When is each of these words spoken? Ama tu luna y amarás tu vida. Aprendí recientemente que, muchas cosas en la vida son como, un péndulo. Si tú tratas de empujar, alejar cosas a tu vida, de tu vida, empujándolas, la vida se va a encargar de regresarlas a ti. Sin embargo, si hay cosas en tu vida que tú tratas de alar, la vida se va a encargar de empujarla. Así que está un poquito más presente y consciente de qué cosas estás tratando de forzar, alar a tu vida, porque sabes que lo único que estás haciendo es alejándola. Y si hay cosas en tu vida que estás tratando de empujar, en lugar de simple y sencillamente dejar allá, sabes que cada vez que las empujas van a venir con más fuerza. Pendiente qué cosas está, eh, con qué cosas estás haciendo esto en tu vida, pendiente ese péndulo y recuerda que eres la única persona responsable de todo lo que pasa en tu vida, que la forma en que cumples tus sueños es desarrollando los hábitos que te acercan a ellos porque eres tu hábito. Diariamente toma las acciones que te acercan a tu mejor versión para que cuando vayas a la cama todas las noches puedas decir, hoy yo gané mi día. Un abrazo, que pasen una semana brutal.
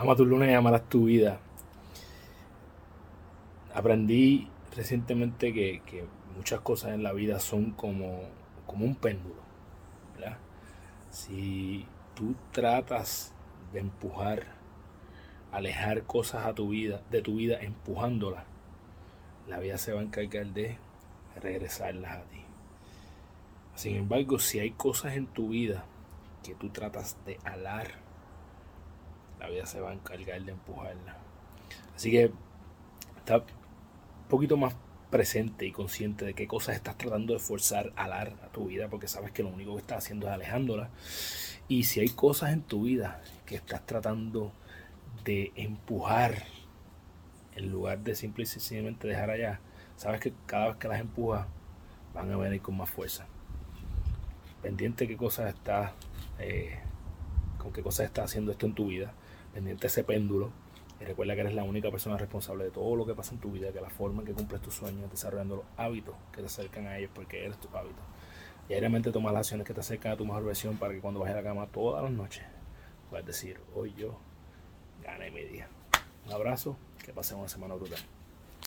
Ama 0.00 0.16
tu 0.16 0.24
luna 0.24 0.50
y 0.50 0.54
amarás 0.54 0.88
tu 0.88 1.04
vida. 1.04 1.40
Aprendí 3.74 4.48
recientemente 4.74 5.52
que, 5.52 6.06
muchas 6.34 6.60
cosas 6.60 6.92
en 6.92 7.02
la 7.02 7.12
vida 7.12 7.38
son 7.38 7.72
como, 7.72 8.22
un 8.66 8.94
péndulo. 8.94 9.42
Si 11.10 11.84
tú 12.14 12.34
tratas 12.50 13.34
de 13.74 13.80
empujar, 13.80 14.46
alejar 15.52 16.04
cosas 16.04 16.46
a 16.46 16.54
tu 16.54 16.70
vida, 16.70 17.02
de 17.10 17.20
tu 17.20 17.34
vida, 17.34 17.58
empujándolas, 17.60 18.44
la 19.48 19.58
vida 19.58 19.76
se 19.76 19.92
va 19.92 20.00
a 20.00 20.04
encargar 20.04 20.46
de 20.46 20.78
regresarlas 21.42 22.12
a 22.12 22.22
ti. 22.22 22.42
Sin 23.74 23.96
embargo, 23.96 24.38
si 24.38 24.60
hay 24.60 24.70
cosas 24.70 25.16
en 25.16 25.26
tu 25.26 25.50
vida 25.50 25.84
que 26.42 26.54
tú 26.54 26.70
tratas 26.70 27.18
de 27.26 27.38
alar, 27.44 28.09
la 29.40 29.48
vida 29.48 29.66
se 29.66 29.80
va 29.80 29.90
a 29.90 29.94
encargar 29.94 30.42
de 30.42 30.52
empujarla. 30.52 31.16
Así 31.96 32.10
que 32.10 32.30
está 33.16 33.38
un 33.38 34.28
poquito 34.28 34.56
más 34.56 34.76
presente 35.10 35.66
y 35.66 35.72
consciente 35.72 36.24
de 36.24 36.34
qué 36.34 36.46
cosas 36.46 36.76
estás 36.76 36.96
tratando 36.96 37.32
de 37.32 37.40
forzar, 37.40 37.92
alar 37.96 38.36
a 38.44 38.48
tu 38.48 38.66
vida, 38.66 38.88
porque 38.88 39.08
sabes 39.08 39.32
que 39.32 39.42
lo 39.42 39.48
único 39.48 39.74
que 39.74 39.80
estás 39.80 40.04
haciendo 40.04 40.28
es 40.28 40.32
alejándola. 40.32 40.90
Y 41.68 41.84
si 41.84 42.00
hay 42.00 42.08
cosas 42.10 42.52
en 42.52 42.62
tu 42.62 42.82
vida 42.82 43.22
que 43.46 43.56
estás 43.56 43.84
tratando 43.86 44.52
de 45.24 45.52
empujar, 45.56 46.44
en 47.54 47.70
lugar 47.70 47.98
de 48.00 48.14
simple 48.14 48.44
y 48.44 48.46
sencillamente 48.46 49.08
dejar 49.08 49.30
allá, 49.30 49.60
sabes 49.96 50.20
que 50.20 50.32
cada 50.46 50.68
vez 50.68 50.76
que 50.76 50.88
las 50.88 51.00
empujas 51.00 51.46
van 52.14 52.30
a 52.30 52.36
venir 52.36 52.62
con 52.62 52.76
más 52.76 52.90
fuerza. 52.90 53.26
Pendiente 54.62 55.08
qué 55.08 55.16
cosas 55.16 55.54
está, 55.54 55.94
eh, 56.38 56.78
con 57.58 57.72
qué 57.72 57.82
cosas 57.82 58.06
estás 58.06 58.26
haciendo 58.26 58.52
esto 58.52 58.66
en 58.66 58.74
tu 58.74 58.86
vida, 58.86 59.14
pendiente 59.52 59.86
ese 59.86 60.04
péndulo 60.04 60.50
y 61.00 61.04
recuerda 61.04 61.34
que 61.34 61.40
eres 61.40 61.54
la 61.54 61.64
única 61.64 61.90
persona 61.90 62.16
responsable 62.16 62.64
de 62.64 62.70
todo 62.70 62.94
lo 62.94 63.06
que 63.06 63.14
pasa 63.14 63.34
en 63.34 63.40
tu 63.40 63.50
vida, 63.50 63.72
que 63.72 63.80
la 63.80 63.90
forma 63.90 64.20
en 64.20 64.26
que 64.26 64.34
cumples 64.34 64.60
tus 64.60 64.74
sueños 64.74 65.04
es 65.04 65.10
desarrollando 65.10 65.56
los 65.56 65.64
hábitos 65.76 66.14
que 66.32 66.40
te 66.40 66.46
acercan 66.46 66.86
a 66.86 66.98
ellos 66.98 67.10
porque 67.14 67.44
eres 67.44 67.58
tu 67.58 67.68
hábito. 67.76 68.02
Diariamente 68.68 69.10
toma 69.10 69.32
las 69.32 69.46
acciones 69.46 69.66
que 69.66 69.74
te 69.74 69.80
acercan 69.80 70.12
a 70.12 70.16
tu 70.16 70.26
mejor 70.26 70.44
versión 70.44 70.76
para 70.76 70.92
que 70.92 71.00
cuando 71.00 71.20
vayas 71.20 71.36
a 71.36 71.40
la 71.40 71.48
cama 71.48 71.66
todas 71.66 72.02
las 72.02 72.12
noches 72.12 72.44
puedas 73.08 73.26
decir, 73.26 73.58
hoy 73.74 73.92
yo 73.94 74.18
gané 75.02 75.30
mi 75.30 75.42
día. 75.44 75.68
Un 76.26 76.32
abrazo, 76.32 76.76
que 77.04 77.12
pasen 77.12 77.38
una 77.38 77.48
semana 77.48 77.74
brutal. 77.74 77.98